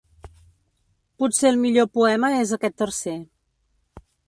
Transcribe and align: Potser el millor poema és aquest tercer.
Potser 1.23 1.51
el 1.51 1.59
millor 1.67 1.87
poema 1.99 2.33
és 2.39 2.55
aquest 2.59 2.81
tercer. 2.85 3.17